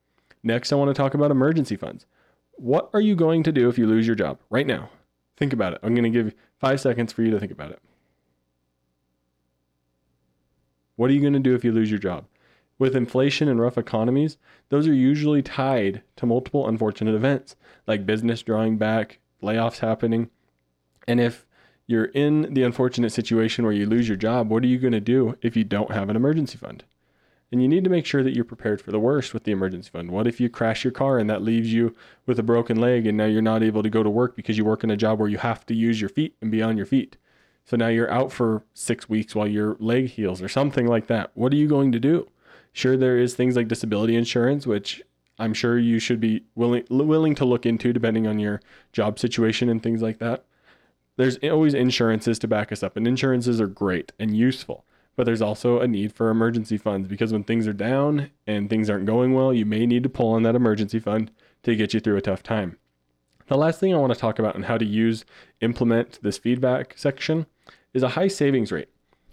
Next, 0.43 0.73
I 0.73 0.77
want 0.77 0.89
to 0.89 0.95
talk 0.95 1.13
about 1.13 1.31
emergency 1.31 1.77
funds. 1.77 2.07
What 2.53 2.89
are 2.95 3.01
you 3.01 3.15
going 3.15 3.43
to 3.43 3.53
do 3.53 3.69
if 3.69 3.77
you 3.77 3.87
lose 3.87 4.07
your 4.07 4.17
job 4.17 4.39
right 4.49 4.67
now? 4.67 4.89
Think 5.37 5.53
about 5.53 5.75
it. 5.75 5.81
I'm 5.83 5.95
going 5.95 6.11
to 6.11 6.23
give 6.23 6.35
five 6.59 6.81
seconds 6.81 7.13
for 7.13 7.23
you 7.23 7.31
to 7.31 7.39
think 7.39 7.53
about 7.53 7.73
it. 7.73 7.81
What 11.01 11.09
are 11.09 11.15
you 11.15 11.23
going 11.23 11.33
to 11.33 11.39
do 11.39 11.55
if 11.55 11.65
you 11.65 11.73
lose 11.73 11.89
your 11.89 11.99
job? 11.99 12.27
With 12.79 12.95
inflation 12.95 13.49
and 13.49 13.59
rough 13.59 13.79
economies, 13.79 14.37
those 14.69 14.87
are 14.87 14.93
usually 14.93 15.41
tied 15.41 16.03
to 16.17 16.27
multiple 16.27 16.69
unfortunate 16.69 17.15
events 17.15 17.57
like 17.87 18.05
business 18.05 18.43
drawing 18.43 18.77
back, 18.77 19.19
layoffs 19.43 19.79
happening. 19.79 20.29
And 21.09 21.19
if 21.19 21.47
you're 21.87 22.11
in 22.13 22.53
the 22.53 22.65
unfortunate 22.65 23.13
situation 23.13 23.65
where 23.65 23.73
you 23.73 23.87
lose 23.87 24.09
your 24.09 24.19
job, 24.19 24.51
what 24.51 24.63
are 24.63 24.67
you 24.67 24.77
going 24.77 24.93
to 24.93 25.01
do 25.01 25.39
if 25.41 25.57
you 25.57 25.65
don't 25.65 25.93
have 25.93 26.11
an 26.11 26.17
emergency 26.17 26.59
fund? 26.59 26.85
And 27.51 27.63
you 27.63 27.69
need 27.69 27.85
to 27.85 27.91
make 27.91 28.05
sure 28.05 28.23
that 28.23 28.35
you're 28.35 28.45
prepared 28.45 28.83
for 28.83 28.91
the 28.91 29.01
worst 29.01 29.33
with 29.33 29.45
the 29.45 29.53
emergency 29.53 29.89
fund. 29.89 30.11
What 30.11 30.27
if 30.27 30.39
you 30.39 30.51
crash 30.51 30.85
your 30.85 30.93
car 30.93 31.19
and 31.19 31.31
that 31.31 31.41
leaves 31.41 31.73
you 31.73 31.97
with 32.27 32.39
a 32.39 32.43
broken 32.43 32.79
leg 32.79 33.07
and 33.07 33.17
now 33.17 33.25
you're 33.25 33.41
not 33.41 33.63
able 33.63 33.83
to 33.83 33.89
go 33.89 34.03
to 34.03 34.11
work 34.11 34.37
because 34.37 34.59
you 34.59 34.67
work 34.67 34.85
in 34.85 34.91
a 34.91 34.99
job 34.99 35.19
where 35.19 35.31
you 35.31 35.39
have 35.39 35.65
to 35.65 35.75
use 35.75 35.99
your 35.99 36.11
feet 36.11 36.37
and 36.43 36.51
be 36.51 36.61
on 36.61 36.77
your 36.77 36.85
feet? 36.85 37.17
So 37.71 37.77
now 37.77 37.87
you're 37.87 38.11
out 38.11 38.33
for 38.33 38.65
six 38.75 39.09
weeks 39.09 39.37
while 39.37 39.47
your 39.47 39.77
leg 39.79 40.09
heals 40.09 40.43
or 40.43 40.49
something 40.49 40.89
like 40.89 41.07
that. 41.07 41.31
What 41.35 41.53
are 41.53 41.57
you 41.57 41.69
going 41.69 41.93
to 41.93 42.01
do? 42.01 42.29
Sure, 42.73 42.97
there 42.97 43.17
is 43.17 43.37
things 43.37 43.55
like 43.55 43.69
disability 43.69 44.17
insurance, 44.17 44.67
which 44.67 45.01
I'm 45.39 45.55
sure 45.55 45.79
you 45.79 46.01
should 46.01 46.19
be 46.19 46.43
willing 46.57 46.83
willing 46.91 47.37
to 47.37 47.45
look 47.45 47.65
into 47.65 47.93
depending 47.93 48.27
on 48.27 48.41
your 48.41 48.61
job 48.93 49.21
situation 49.21 49.69
and 49.69 49.81
things 49.81 50.03
like 50.03 50.19
that. 50.19 50.47
There's 51.17 51.37
always 51.45 51.73
insurances 51.73 52.41
to 52.41 52.49
back 52.49 52.73
us 52.73 52.83
up, 52.83 52.97
and 52.97 53.07
insurances 53.07 53.61
are 53.61 53.69
great 53.69 54.11
and 54.19 54.37
useful. 54.37 54.85
But 55.15 55.27
there's 55.27 55.41
also 55.41 55.79
a 55.79 55.87
need 55.87 56.13
for 56.13 56.29
emergency 56.29 56.77
funds 56.77 57.07
because 57.07 57.33
when 57.33 57.45
things 57.45 57.69
are 57.69 57.73
down 57.73 58.33
and 58.49 58.69
things 58.69 58.91
aren't 58.91 59.07
going 59.07 59.33
well, 59.33 59.55
you 59.55 59.65
may 59.65 59.87
need 59.87 60.03
to 60.03 60.09
pull 60.09 60.33
on 60.33 60.43
that 60.43 60.57
emergency 60.57 60.99
fund 60.99 61.31
to 61.63 61.77
get 61.77 61.95
you 61.95 62.01
through 62.01 62.17
a 62.17 62.21
tough 62.21 62.43
time. 62.43 62.79
The 63.51 63.57
last 63.57 63.81
thing 63.81 63.93
I 63.93 63.99
want 63.99 64.13
to 64.13 64.19
talk 64.19 64.39
about 64.39 64.55
and 64.55 64.67
how 64.67 64.79
to 64.79 64.85
use 64.85 65.25
implement 65.61 66.21
this 66.23 66.39
feedback 66.39 66.95
section 66.97 67.47
is 67.93 68.05
a 68.05 68.11
high 68.11 68.29
savings 68.29 68.71
rate. 68.71 68.89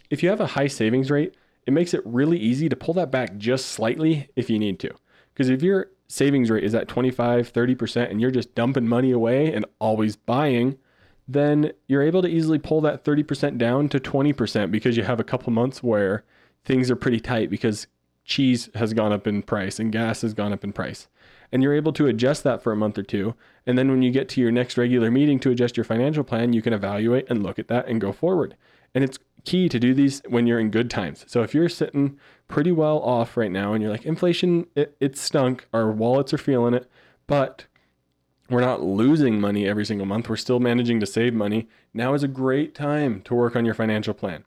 If 0.10 0.24
you 0.24 0.30
have 0.30 0.42
a 0.42 0.48
high 0.48 0.66
savings 0.66 1.12
rate, 1.12 1.36
it 1.68 1.74
makes 1.74 1.94
it 1.94 2.02
really 2.04 2.40
easy 2.40 2.68
to 2.68 2.76
pull 2.76 2.96
that 2.96 3.12
back 3.12 3.38
just 3.38 3.68
slightly 3.68 4.28
if 4.36 4.50
you 4.50 4.58
need 4.58 4.80
to. 4.80 4.92
Because 5.32 5.50
if 5.50 5.62
your 5.62 5.92
savings 6.08 6.50
rate 6.50 6.64
is 6.64 6.74
at 6.74 6.88
25, 6.88 7.54
30%, 7.54 8.10
and 8.10 8.20
you're 8.20 8.32
just 8.32 8.56
dumping 8.56 8.88
money 8.88 9.12
away 9.12 9.54
and 9.54 9.68
always 9.78 10.16
buying, 10.16 10.80
then 11.28 11.72
you're 11.88 12.02
able 12.02 12.24
to 12.24 12.28
easily 12.28 12.58
pull 12.58 12.82
that 12.82 13.06
30% 13.06 13.60
down 13.60 13.88
to 13.88 14.00
20% 14.00 14.72
because 14.72 14.98
you 14.98 15.04
have 15.04 15.20
a 15.20 15.24
couple 15.24 15.54
months 15.54 15.84
where 15.84 16.24
things 16.66 16.90
are 16.90 16.96
pretty 16.96 17.20
tight 17.20 17.52
because 17.52 17.86
cheese 18.26 18.72
has 18.74 18.94
gone 18.94 19.14
up 19.14 19.28
in 19.28 19.44
price 19.44 19.80
and 19.80 19.92
gas 19.92 20.24
has 20.24 20.34
gone 20.34 20.54
up 20.54 20.64
in 20.64 20.74
price. 20.74 21.08
And 21.52 21.64
you're 21.64 21.74
able 21.74 21.94
to 21.94 22.08
adjust 22.08 22.44
that 22.44 22.62
for 22.62 22.72
a 22.72 22.76
month 22.78 22.98
or 22.98 23.04
two. 23.04 23.36
And 23.66 23.78
then 23.78 23.90
when 23.90 24.02
you 24.02 24.12
get 24.12 24.28
to 24.30 24.42
your 24.42 24.52
next 24.52 24.78
regular 24.78 25.10
meeting 25.10 25.40
to 25.40 25.52
adjust 25.52 25.78
your 25.78 25.84
financial 25.84 26.24
plan, 26.24 26.54
you 26.54 26.62
can 26.62 26.74
evaluate 26.74 27.30
and 27.30 27.44
look 27.44 27.58
at 27.58 27.70
that 27.70 27.88
and 27.88 28.02
go 28.02 28.12
forward. 28.12 28.56
And 28.94 29.04
it's 29.04 29.20
key 29.46 29.70
to 29.70 29.80
do 29.80 29.94
these 29.94 30.22
when 30.28 30.46
you're 30.46 30.60
in 30.60 30.72
good 30.72 30.90
times. 30.90 31.24
So 31.28 31.42
if 31.42 31.54
you're 31.54 31.70
sitting 31.70 32.20
pretty 32.48 32.72
well 32.72 33.00
off 33.00 33.38
right 33.38 33.52
now 33.52 33.74
and 33.74 33.82
you're 33.82 33.92
like, 33.92 34.06
inflation, 34.06 34.68
it, 34.76 34.96
it 35.00 35.18
stunk, 35.18 35.68
our 35.72 35.90
wallets 35.92 36.34
are 36.34 36.38
feeling 36.38 36.74
it, 36.74 36.90
but 37.28 37.66
we're 38.50 38.62
not 38.62 38.84
losing 38.84 39.40
money 39.40 39.68
every 39.68 39.86
single 39.86 40.06
month. 40.06 40.30
We're 40.30 40.38
still 40.38 40.60
managing 40.60 41.00
to 41.00 41.06
save 41.06 41.34
money. 41.34 41.68
Now 41.94 42.14
is 42.14 42.24
a 42.24 42.30
great 42.30 42.76
time 42.76 43.22
to 43.24 43.36
work 43.36 43.56
on 43.56 43.66
your 43.66 43.74
financial 43.74 44.14
plan. 44.14 44.44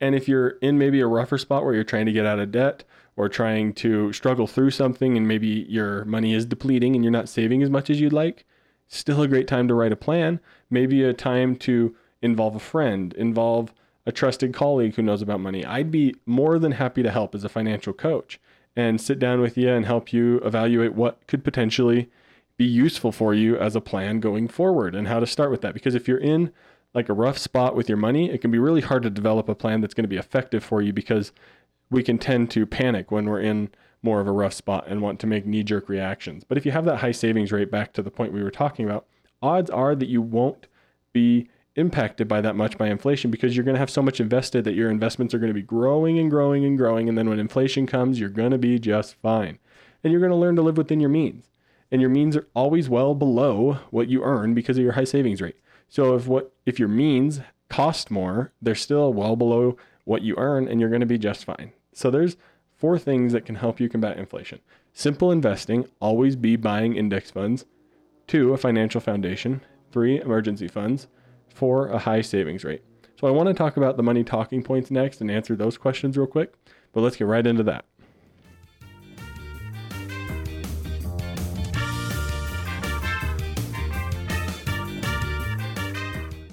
And 0.00 0.14
if 0.14 0.28
you're 0.28 0.50
in 0.62 0.78
maybe 0.78 1.00
a 1.00 1.06
rougher 1.06 1.38
spot 1.38 1.64
where 1.64 1.74
you're 1.74 1.84
trying 1.84 2.06
to 2.06 2.12
get 2.12 2.26
out 2.26 2.38
of 2.38 2.52
debt 2.52 2.84
or 3.20 3.28
trying 3.28 3.74
to 3.74 4.10
struggle 4.14 4.46
through 4.46 4.70
something 4.70 5.14
and 5.14 5.28
maybe 5.28 5.66
your 5.68 6.06
money 6.06 6.32
is 6.32 6.46
depleting 6.46 6.94
and 6.94 7.04
you're 7.04 7.10
not 7.10 7.28
saving 7.28 7.62
as 7.62 7.68
much 7.68 7.90
as 7.90 8.00
you'd 8.00 8.14
like, 8.14 8.46
still 8.88 9.20
a 9.20 9.28
great 9.28 9.46
time 9.46 9.68
to 9.68 9.74
write 9.74 9.92
a 9.92 9.96
plan. 9.96 10.40
Maybe 10.70 11.04
a 11.04 11.12
time 11.12 11.54
to 11.56 11.94
involve 12.22 12.56
a 12.56 12.60
friend, 12.60 13.12
involve 13.12 13.74
a 14.06 14.12
trusted 14.12 14.54
colleague 14.54 14.94
who 14.94 15.02
knows 15.02 15.20
about 15.20 15.40
money. 15.40 15.66
I'd 15.66 15.90
be 15.90 16.14
more 16.24 16.58
than 16.58 16.72
happy 16.72 17.02
to 17.02 17.10
help 17.10 17.34
as 17.34 17.44
a 17.44 17.50
financial 17.50 17.92
coach 17.92 18.40
and 18.74 18.98
sit 18.98 19.18
down 19.18 19.42
with 19.42 19.58
you 19.58 19.68
and 19.68 19.84
help 19.84 20.14
you 20.14 20.38
evaluate 20.38 20.94
what 20.94 21.26
could 21.26 21.44
potentially 21.44 22.08
be 22.56 22.64
useful 22.64 23.12
for 23.12 23.34
you 23.34 23.54
as 23.58 23.76
a 23.76 23.82
plan 23.82 24.18
going 24.18 24.48
forward 24.48 24.94
and 24.94 25.08
how 25.08 25.20
to 25.20 25.26
start 25.26 25.50
with 25.50 25.60
that. 25.60 25.74
Because 25.74 25.94
if 25.94 26.08
you're 26.08 26.16
in 26.16 26.52
like 26.94 27.10
a 27.10 27.14
rough 27.14 27.36
spot 27.36 27.76
with 27.76 27.86
your 27.86 27.98
money, 27.98 28.30
it 28.30 28.40
can 28.40 28.50
be 28.50 28.58
really 28.58 28.80
hard 28.80 29.02
to 29.02 29.10
develop 29.10 29.46
a 29.50 29.54
plan 29.54 29.82
that's 29.82 29.92
going 29.92 30.04
to 30.04 30.08
be 30.08 30.16
effective 30.16 30.64
for 30.64 30.80
you 30.80 30.94
because 30.94 31.32
we 31.90 32.02
can 32.02 32.18
tend 32.18 32.50
to 32.52 32.66
panic 32.66 33.10
when 33.10 33.26
we're 33.26 33.40
in 33.40 33.70
more 34.02 34.20
of 34.20 34.26
a 34.26 34.32
rough 34.32 34.54
spot 34.54 34.84
and 34.86 35.02
want 35.02 35.20
to 35.20 35.26
make 35.26 35.46
knee 35.46 35.62
jerk 35.62 35.88
reactions. 35.88 36.44
But 36.44 36.56
if 36.56 36.64
you 36.64 36.72
have 36.72 36.84
that 36.86 36.98
high 36.98 37.12
savings 37.12 37.52
rate, 37.52 37.70
back 37.70 37.92
to 37.94 38.02
the 38.02 38.10
point 38.10 38.32
we 38.32 38.42
were 38.42 38.50
talking 38.50 38.84
about, 38.84 39.06
odds 39.42 39.70
are 39.70 39.94
that 39.94 40.08
you 40.08 40.22
won't 40.22 40.66
be 41.12 41.48
impacted 41.76 42.26
by 42.26 42.40
that 42.40 42.56
much 42.56 42.76
by 42.76 42.88
inflation 42.88 43.30
because 43.30 43.56
you're 43.56 43.64
going 43.64 43.74
to 43.74 43.80
have 43.80 43.90
so 43.90 44.02
much 44.02 44.20
invested 44.20 44.64
that 44.64 44.74
your 44.74 44.90
investments 44.90 45.34
are 45.34 45.38
going 45.38 45.50
to 45.50 45.54
be 45.54 45.62
growing 45.62 46.18
and 46.18 46.30
growing 46.30 46.64
and 46.64 46.76
growing. 46.78 47.08
And 47.08 47.16
then 47.16 47.28
when 47.28 47.38
inflation 47.38 47.86
comes, 47.86 48.18
you're 48.18 48.28
going 48.28 48.50
to 48.50 48.58
be 48.58 48.78
just 48.78 49.14
fine. 49.16 49.58
And 50.02 50.12
you're 50.12 50.20
going 50.20 50.32
to 50.32 50.36
learn 50.36 50.56
to 50.56 50.62
live 50.62 50.76
within 50.76 51.00
your 51.00 51.10
means. 51.10 51.46
And 51.92 52.00
your 52.00 52.10
means 52.10 52.36
are 52.36 52.46
always 52.54 52.88
well 52.88 53.14
below 53.14 53.78
what 53.90 54.08
you 54.08 54.22
earn 54.22 54.54
because 54.54 54.78
of 54.78 54.84
your 54.84 54.92
high 54.92 55.04
savings 55.04 55.40
rate. 55.40 55.56
So 55.88 56.14
if 56.14 56.26
what 56.28 56.52
if 56.64 56.78
your 56.78 56.88
means 56.88 57.40
cost 57.68 58.10
more, 58.10 58.52
they're 58.62 58.74
still 58.76 59.12
well 59.12 59.34
below 59.34 59.76
what 60.04 60.22
you 60.22 60.34
earn 60.38 60.68
and 60.68 60.80
you're 60.80 60.88
going 60.88 61.00
to 61.00 61.06
be 61.06 61.18
just 61.18 61.44
fine. 61.44 61.72
So 61.92 62.10
there's 62.10 62.36
four 62.76 62.98
things 62.98 63.32
that 63.32 63.44
can 63.44 63.56
help 63.56 63.80
you 63.80 63.88
combat 63.88 64.18
inflation. 64.18 64.60
Simple 64.92 65.30
investing, 65.30 65.86
always 66.00 66.36
be 66.36 66.56
buying 66.56 66.96
index 66.96 67.30
funds. 67.30 67.64
Two, 68.26 68.52
a 68.52 68.56
financial 68.56 69.00
foundation. 69.00 69.60
Three, 69.92 70.20
emergency 70.20 70.68
funds. 70.68 71.08
Four, 71.48 71.88
a 71.88 71.98
high 71.98 72.20
savings 72.20 72.64
rate. 72.64 72.82
So 73.20 73.26
I 73.26 73.32
want 73.32 73.48
to 73.48 73.54
talk 73.54 73.76
about 73.76 73.96
the 73.96 74.02
money 74.02 74.24
talking 74.24 74.62
points 74.62 74.90
next 74.90 75.20
and 75.20 75.30
answer 75.30 75.54
those 75.54 75.76
questions 75.76 76.16
real 76.16 76.26
quick, 76.26 76.54
but 76.92 77.02
let's 77.02 77.16
get 77.16 77.26
right 77.26 77.46
into 77.46 77.62
that. 77.64 77.84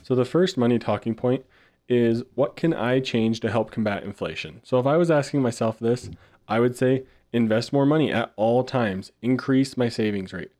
So 0.03 0.15
the 0.15 0.25
first 0.25 0.57
money 0.57 0.79
talking 0.79 1.15
point 1.15 1.45
is 1.87 2.23
what 2.35 2.55
can 2.55 2.73
I 2.73 2.99
change 2.99 3.39
to 3.41 3.51
help 3.51 3.71
combat 3.71 4.03
inflation? 4.03 4.61
So 4.63 4.79
if 4.79 4.85
I 4.85 4.97
was 4.97 5.09
asking 5.09 5.41
myself 5.41 5.79
this, 5.79 6.09
I 6.47 6.59
would 6.59 6.75
say 6.75 7.05
invest 7.31 7.73
more 7.73 7.85
money 7.85 8.11
at 8.11 8.33
all 8.35 8.63
times, 8.63 9.11
increase 9.21 9.77
my 9.77 9.89
savings 9.89 10.33
rate. 10.33 10.51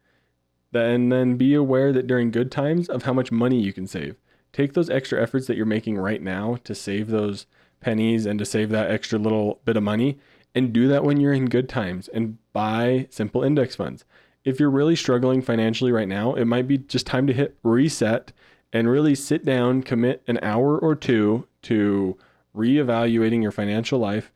And 0.74 1.12
then 1.12 1.38
be 1.38 1.54
aware 1.54 1.92
that 1.94 2.08
during 2.08 2.30
good 2.30 2.52
times 2.52 2.88
of 2.88 3.04
how 3.04 3.14
much 3.14 3.32
money 3.32 3.60
you 3.60 3.74
can 3.74 3.88
save. 3.88 4.16
Take 4.54 4.74
those 4.74 4.90
extra 4.90 5.22
efforts 5.22 5.48
that 5.48 5.58
you're 5.58 5.66
making 5.66 5.98
right 5.98 6.22
now 6.22 6.58
to 6.64 6.76
save 6.76 7.08
those 7.08 7.48
pennies 7.80 8.26
and 8.26 8.38
to 8.40 8.46
save 8.46 8.70
that 8.70 8.92
extra 8.92 9.18
little 9.18 9.60
bit 9.66 9.78
of 9.78 9.84
money 9.84 10.18
and 10.54 10.74
do 10.74 10.88
that 10.88 11.04
when 11.04 11.20
you're 11.20 11.34
in 11.34 11.46
good 11.46 11.70
times 11.70 12.08
and 12.08 12.38
buy 12.54 13.08
simple 13.10 13.44
index 13.44 13.76
funds. 13.76 14.06
If 14.44 14.60
you're 14.60 14.70
really 14.70 14.96
struggling 14.96 15.42
financially 15.42 15.92
right 15.92 16.08
now, 16.08 16.34
it 16.34 16.46
might 16.46 16.68
be 16.68 16.78
just 16.78 17.06
time 17.06 17.28
to 17.28 17.34
hit 17.34 17.58
reset 17.64 18.32
and 18.74 18.90
really 18.90 19.16
sit 19.16 19.46
down, 19.46 19.84
commit 19.84 20.24
an 20.28 20.40
hour 20.42 20.78
or 20.78 20.96
two 20.96 21.48
to 21.64 22.18
reevaluating 22.56 23.42
your 23.42 23.52
financial 23.52 24.00
life 24.00 24.32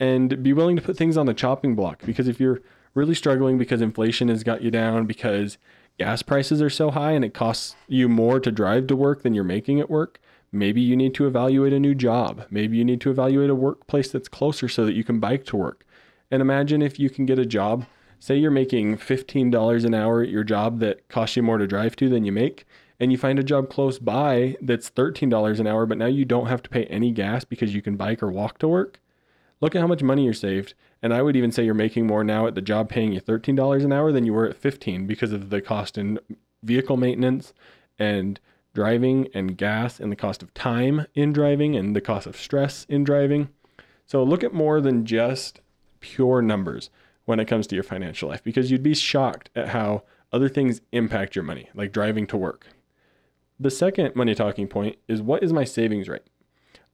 and 0.00 0.42
be 0.42 0.52
willing 0.52 0.76
to 0.76 0.82
put 0.82 0.96
things 0.96 1.16
on 1.16 1.26
the 1.26 1.34
chopping 1.34 1.74
block. 1.74 2.02
Because 2.04 2.28
if 2.28 2.40
you're 2.40 2.62
really 2.94 3.14
struggling 3.14 3.58
because 3.58 3.80
inflation 3.80 4.28
has 4.28 4.42
got 4.42 4.62
you 4.62 4.70
down, 4.70 5.06
because 5.06 5.58
gas 5.98 6.22
prices 6.22 6.62
are 6.62 6.70
so 6.70 6.90
high 6.90 7.12
and 7.12 7.24
it 7.24 7.34
costs 7.34 7.76
you 7.88 8.08
more 8.08 8.40
to 8.40 8.50
drive 8.50 8.86
to 8.86 8.96
work 8.96 9.22
than 9.22 9.34
you're 9.34 9.44
making 9.44 9.80
at 9.80 9.90
work, 9.90 10.20
maybe 10.50 10.80
you 10.80 10.96
need 10.96 11.14
to 11.14 11.26
evaluate 11.26 11.72
a 11.72 11.80
new 11.80 11.94
job. 11.94 12.46
Maybe 12.50 12.76
you 12.76 12.84
need 12.84 13.00
to 13.02 13.10
evaluate 13.10 13.50
a 13.50 13.54
workplace 13.54 14.10
that's 14.10 14.28
closer 14.28 14.68
so 14.68 14.84
that 14.86 14.94
you 14.94 15.04
can 15.04 15.20
bike 15.20 15.44
to 15.46 15.56
work. 15.56 15.84
And 16.30 16.40
imagine 16.40 16.82
if 16.82 16.98
you 16.98 17.10
can 17.10 17.26
get 17.26 17.38
a 17.38 17.46
job, 17.46 17.86
say 18.24 18.38
you're 18.38 18.50
making 18.50 18.96
$15 18.96 19.84
an 19.84 19.92
hour 19.92 20.22
at 20.22 20.30
your 20.30 20.44
job 20.44 20.78
that 20.80 21.06
costs 21.10 21.36
you 21.36 21.42
more 21.42 21.58
to 21.58 21.66
drive 21.66 21.94
to 21.94 22.08
than 22.08 22.24
you 22.24 22.32
make 22.32 22.64
and 22.98 23.12
you 23.12 23.18
find 23.18 23.38
a 23.38 23.42
job 23.42 23.68
close 23.68 23.98
by 23.98 24.56
that's 24.62 24.88
$13 24.88 25.60
an 25.60 25.66
hour, 25.66 25.84
but 25.84 25.98
now 25.98 26.06
you 26.06 26.24
don't 26.24 26.46
have 26.46 26.62
to 26.62 26.70
pay 26.70 26.84
any 26.84 27.10
gas 27.10 27.44
because 27.44 27.74
you 27.74 27.82
can 27.82 27.96
bike 27.96 28.22
or 28.22 28.30
walk 28.30 28.56
to 28.60 28.66
work, 28.66 28.98
look 29.60 29.74
at 29.74 29.82
how 29.82 29.86
much 29.86 30.02
money 30.02 30.24
you're 30.24 30.32
saved. 30.32 30.72
And 31.02 31.12
I 31.12 31.20
would 31.20 31.36
even 31.36 31.52
say 31.52 31.66
you're 31.66 31.74
making 31.74 32.06
more 32.06 32.24
now 32.24 32.46
at 32.46 32.54
the 32.54 32.62
job 32.62 32.88
paying 32.88 33.12
you 33.12 33.20
$13 33.20 33.84
an 33.84 33.92
hour 33.92 34.10
than 34.10 34.24
you 34.24 34.32
were 34.32 34.48
at 34.48 34.56
15 34.56 35.06
because 35.06 35.32
of 35.32 35.50
the 35.50 35.60
cost 35.60 35.98
in 35.98 36.18
vehicle 36.62 36.96
maintenance 36.96 37.52
and 37.98 38.40
driving 38.72 39.28
and 39.34 39.58
gas 39.58 40.00
and 40.00 40.10
the 40.10 40.16
cost 40.16 40.42
of 40.42 40.54
time 40.54 41.06
in 41.14 41.34
driving 41.34 41.76
and 41.76 41.94
the 41.94 42.00
cost 42.00 42.26
of 42.26 42.38
stress 42.38 42.86
in 42.88 43.04
driving. 43.04 43.50
So 44.06 44.22
look 44.24 44.42
at 44.42 44.54
more 44.54 44.80
than 44.80 45.04
just 45.04 45.60
pure 46.00 46.40
numbers 46.40 46.88
when 47.24 47.40
it 47.40 47.46
comes 47.46 47.66
to 47.66 47.74
your 47.74 47.84
financial 47.84 48.28
life 48.28 48.42
because 48.42 48.70
you'd 48.70 48.82
be 48.82 48.94
shocked 48.94 49.50
at 49.54 49.68
how 49.68 50.02
other 50.32 50.48
things 50.48 50.80
impact 50.92 51.36
your 51.36 51.44
money, 51.44 51.68
like 51.74 51.92
driving 51.92 52.26
to 52.26 52.36
work. 52.36 52.66
The 53.58 53.70
second 53.70 54.16
money 54.16 54.34
talking 54.34 54.66
point 54.66 54.96
is 55.08 55.22
what 55.22 55.42
is 55.42 55.52
my 55.52 55.64
savings 55.64 56.08
rate? 56.08 56.24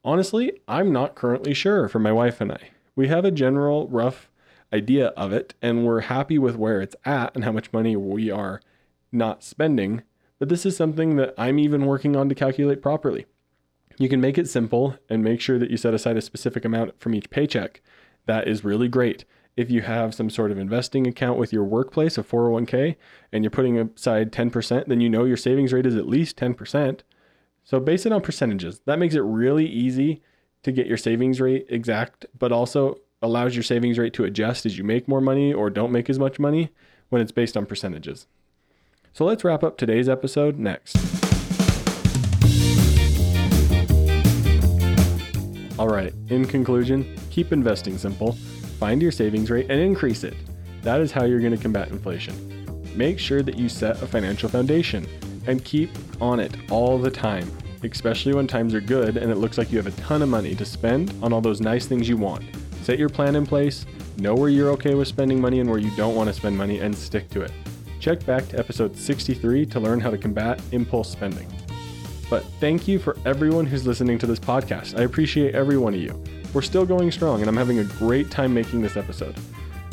Honestly, 0.03 0.53
I'm 0.67 0.91
not 0.91 1.15
currently 1.15 1.53
sure 1.53 1.87
for 1.87 1.99
my 1.99 2.11
wife 2.11 2.39
and 2.39 2.51
I. 2.51 2.69
We 2.95 3.07
have 3.07 3.25
a 3.25 3.31
general 3.31 3.87
rough 3.87 4.29
idea 4.73 5.07
of 5.09 5.33
it, 5.33 5.53
and 5.61 5.85
we're 5.85 6.01
happy 6.01 6.37
with 6.37 6.55
where 6.55 6.81
it's 6.81 6.95
at 7.03 7.35
and 7.35 7.43
how 7.43 7.51
much 7.51 7.73
money 7.73 7.95
we 7.95 8.29
are 8.29 8.61
not 9.11 9.43
spending. 9.43 10.03
But 10.39 10.49
this 10.49 10.65
is 10.65 10.77
something 10.77 11.17
that 11.17 11.33
I'm 11.37 11.59
even 11.59 11.85
working 11.85 12.15
on 12.15 12.29
to 12.29 12.35
calculate 12.35 12.81
properly. 12.81 13.25
You 13.97 14.09
can 14.09 14.21
make 14.21 14.37
it 14.37 14.49
simple 14.49 14.97
and 15.09 15.23
make 15.23 15.41
sure 15.41 15.59
that 15.59 15.69
you 15.69 15.77
set 15.77 15.93
aside 15.93 16.17
a 16.17 16.21
specific 16.21 16.65
amount 16.65 16.99
from 16.99 17.13
each 17.13 17.29
paycheck. 17.29 17.81
That 18.25 18.47
is 18.47 18.63
really 18.63 18.87
great 18.87 19.25
if 19.57 19.69
you 19.69 19.81
have 19.81 20.13
some 20.13 20.29
sort 20.29 20.51
of 20.51 20.57
investing 20.57 21.07
account 21.07 21.37
with 21.37 21.51
your 21.51 21.63
workplace, 21.63 22.17
a 22.17 22.23
401k, 22.23 22.95
and 23.31 23.43
you're 23.43 23.51
putting 23.51 23.77
aside 23.77 24.31
10%, 24.31 24.87
then 24.87 25.01
you 25.01 25.09
know 25.09 25.25
your 25.25 25.37
savings 25.37 25.73
rate 25.73 25.85
is 25.85 25.95
at 25.95 26.07
least 26.07 26.37
10%. 26.37 27.01
So 27.63 27.79
base 27.79 28.05
it 28.05 28.11
on 28.11 28.21
percentages. 28.21 28.81
That 28.85 28.99
makes 28.99 29.15
it 29.15 29.21
really 29.21 29.65
easy 29.65 30.21
to 30.63 30.71
get 30.71 30.87
your 30.87 30.97
savings 30.97 31.41
rate 31.41 31.65
exact, 31.69 32.25
but 32.37 32.51
also 32.51 32.99
allows 33.21 33.55
your 33.55 33.63
savings 33.63 33.97
rate 33.97 34.13
to 34.13 34.23
adjust 34.23 34.65
as 34.65 34.77
you 34.77 34.83
make 34.83 35.07
more 35.07 35.21
money 35.21 35.53
or 35.53 35.69
don't 35.69 35.91
make 35.91 36.09
as 36.09 36.17
much 36.17 36.39
money 36.39 36.71
when 37.09 37.21
it's 37.21 37.31
based 37.31 37.55
on 37.55 37.65
percentages. 37.65 38.27
So 39.13 39.25
let's 39.25 39.43
wrap 39.43 39.63
up 39.63 39.77
today's 39.77 40.09
episode 40.09 40.57
next. 40.57 41.20
In 46.29 46.45
conclusion, 46.45 47.15
keep 47.29 47.51
investing 47.51 47.97
simple 47.97 48.37
find 48.81 48.99
your 48.99 49.11
savings 49.11 49.51
rate 49.51 49.67
and 49.69 49.79
increase 49.79 50.23
it. 50.23 50.33
That 50.81 51.01
is 51.01 51.11
how 51.11 51.25
you're 51.25 51.39
going 51.39 51.55
to 51.55 51.61
combat 51.61 51.89
inflation. 51.89 52.33
Make 52.95 53.19
sure 53.19 53.43
that 53.43 53.55
you 53.55 53.69
set 53.69 54.01
a 54.01 54.07
financial 54.07 54.49
foundation 54.49 55.07
and 55.45 55.63
keep 55.63 55.91
on 56.19 56.39
it 56.39 56.55
all 56.71 56.97
the 56.97 57.11
time, 57.11 57.49
especially 57.83 58.33
when 58.33 58.47
times 58.47 58.73
are 58.73 58.81
good 58.81 59.17
and 59.17 59.31
it 59.31 59.35
looks 59.35 59.59
like 59.59 59.71
you 59.71 59.77
have 59.77 59.85
a 59.85 60.01
ton 60.01 60.23
of 60.23 60.29
money 60.29 60.55
to 60.55 60.65
spend 60.65 61.13
on 61.21 61.31
all 61.31 61.41
those 61.41 61.61
nice 61.61 61.85
things 61.85 62.09
you 62.09 62.17
want. 62.17 62.43
Set 62.81 62.97
your 62.97 63.09
plan 63.09 63.35
in 63.35 63.45
place, 63.45 63.85
know 64.17 64.33
where 64.33 64.49
you're 64.49 64.71
okay 64.71 64.95
with 64.95 65.07
spending 65.07 65.39
money 65.39 65.59
and 65.59 65.69
where 65.69 65.79
you 65.79 65.95
don't 65.95 66.15
want 66.15 66.27
to 66.27 66.33
spend 66.33 66.57
money, 66.57 66.79
and 66.79 66.95
stick 66.95 67.29
to 67.29 67.41
it. 67.41 67.51
Check 67.99 68.25
back 68.25 68.47
to 68.49 68.57
episode 68.57 68.97
63 68.97 69.67
to 69.67 69.79
learn 69.79 69.99
how 69.99 70.09
to 70.09 70.17
combat 70.17 70.59
impulse 70.71 71.11
spending. 71.11 71.47
But 72.31 72.45
thank 72.61 72.87
you 72.87 72.97
for 72.97 73.17
everyone 73.25 73.65
who's 73.65 73.85
listening 73.85 74.17
to 74.19 74.25
this 74.25 74.39
podcast. 74.39 74.97
I 74.97 75.03
appreciate 75.03 75.53
every 75.53 75.77
one 75.77 75.93
of 75.93 75.99
you. 75.99 76.23
We're 76.53 76.61
still 76.61 76.85
going 76.85 77.11
strong, 77.11 77.41
and 77.41 77.49
I'm 77.49 77.57
having 77.57 77.79
a 77.79 77.83
great 77.83 78.31
time 78.31 78.53
making 78.53 78.81
this 78.81 78.95
episode. 78.95 79.35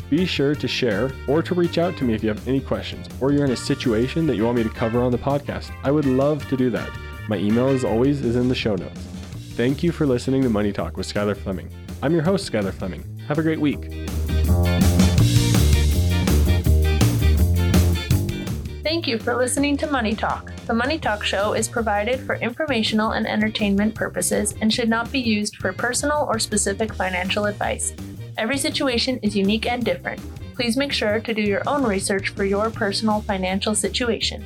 Be 0.09 0.25
sure 0.25 0.55
to 0.55 0.65
share 0.65 1.11
or 1.27 1.43
to 1.43 1.53
reach 1.53 1.77
out 1.77 1.97
to 1.97 2.05
me 2.05 2.13
if 2.13 2.23
you 2.23 2.29
have 2.29 2.47
any 2.47 2.61
questions 2.61 3.09
or 3.19 3.33
you're 3.33 3.43
in 3.43 3.51
a 3.51 3.57
situation 3.57 4.25
that 4.27 4.37
you 4.37 4.45
want 4.45 4.55
me 4.55 4.63
to 4.63 4.69
cover 4.69 5.01
on 5.01 5.11
the 5.11 5.17
podcast. 5.17 5.71
I 5.83 5.91
would 5.91 6.05
love 6.05 6.47
to 6.47 6.55
do 6.55 6.69
that. 6.69 6.89
My 7.27 7.35
email, 7.35 7.67
as 7.67 7.83
always, 7.83 8.21
is 8.21 8.37
in 8.37 8.47
the 8.47 8.55
show 8.55 8.75
notes. 8.75 9.01
Thank 9.55 9.83
you 9.83 9.91
for 9.91 10.05
listening 10.05 10.41
to 10.43 10.49
Money 10.49 10.71
Talk 10.71 10.95
with 10.95 11.13
Skyler 11.13 11.35
Fleming. 11.35 11.69
I'm 12.01 12.13
your 12.13 12.23
host, 12.23 12.49
Skyler 12.49 12.73
Fleming. 12.73 13.03
Have 13.27 13.37
a 13.37 13.43
great 13.43 13.59
week. 13.59 14.07
Thank 18.81 19.07
you 19.07 19.19
for 19.19 19.35
listening 19.35 19.75
to 19.75 19.87
Money 19.87 20.15
Talk. 20.15 20.53
The 20.69 20.75
Money 20.75 20.99
Talk 20.99 21.23
show 21.23 21.53
is 21.53 21.67
provided 21.67 22.19
for 22.19 22.35
informational 22.35 23.13
and 23.13 23.25
entertainment 23.25 23.95
purposes 23.95 24.53
and 24.61 24.71
should 24.71 24.87
not 24.87 25.11
be 25.11 25.17
used 25.17 25.55
for 25.55 25.73
personal 25.73 26.27
or 26.29 26.37
specific 26.37 26.93
financial 26.93 27.45
advice. 27.45 27.91
Every 28.37 28.59
situation 28.59 29.17
is 29.23 29.35
unique 29.35 29.65
and 29.65 29.83
different. 29.83 30.21
Please 30.53 30.77
make 30.77 30.91
sure 30.91 31.19
to 31.21 31.33
do 31.33 31.41
your 31.41 31.63
own 31.67 31.83
research 31.83 32.29
for 32.29 32.45
your 32.45 32.69
personal 32.69 33.21
financial 33.21 33.73
situation. 33.73 34.45